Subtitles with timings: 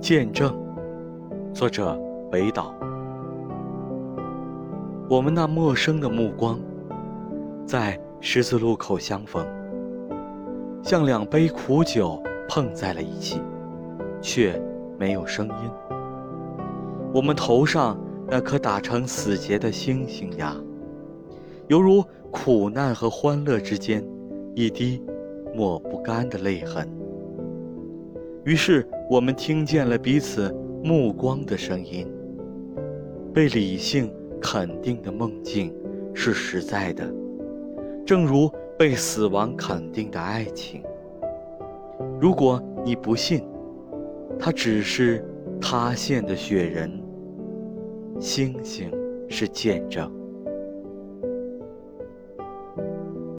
[0.00, 0.56] 见证，
[1.52, 1.94] 作者
[2.32, 2.74] 北岛。
[5.10, 6.58] 我们那陌生的目光，
[7.66, 9.46] 在十字路口相逢，
[10.82, 13.42] 像两杯苦酒碰在了一起，
[14.22, 14.58] 却
[14.98, 15.70] 没有声音。
[17.12, 20.56] 我们头上那颗打成死结的星星呀，
[21.68, 24.02] 犹如苦难和欢乐之间
[24.54, 25.02] 一滴
[25.54, 26.88] 抹不干的泪痕。
[28.44, 30.50] 于是我们听见了彼此
[30.82, 32.06] 目光的声音。
[33.32, 35.72] 被理性肯定的梦境
[36.14, 37.08] 是实在的，
[38.04, 40.82] 正如被死亡肯定的爱情。
[42.20, 43.42] 如果你不信，
[44.38, 45.24] 它只是
[45.60, 46.90] 塌陷的雪人。
[48.18, 48.90] 星星
[49.28, 50.10] 是见证。